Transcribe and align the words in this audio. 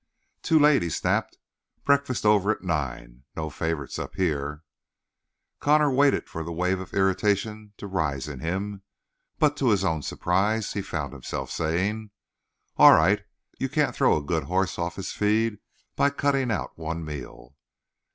"Too 0.41 0.57
late," 0.57 0.81
he 0.81 0.89
snapped. 0.89 1.37
"Breakfast 1.85 2.25
over 2.25 2.49
at 2.49 2.63
nine. 2.63 3.25
No 3.35 3.51
favorites 3.51 3.99
up 3.99 4.15
here." 4.15 4.63
Connor 5.59 5.91
waited 5.91 6.27
for 6.27 6.43
the 6.43 6.51
wave 6.51 6.79
of 6.79 6.95
irritation 6.95 7.73
to 7.77 7.85
rise 7.85 8.27
in 8.27 8.39
him, 8.39 8.81
but 9.37 9.55
to 9.57 9.69
his 9.69 9.85
own 9.85 10.01
surprise 10.01 10.73
he 10.73 10.81
found 10.81 11.13
himself 11.13 11.51
saying: 11.51 12.09
"All 12.77 12.93
right; 12.93 13.23
you 13.59 13.69
can't 13.69 13.95
throw 13.95 14.17
a 14.17 14.23
good 14.23 14.45
horse 14.45 14.79
off 14.79 14.95
his 14.95 15.11
feed 15.11 15.59
by 15.95 16.09
cutting 16.09 16.49
out 16.49 16.75
one 16.79 17.05
meal." 17.05 17.55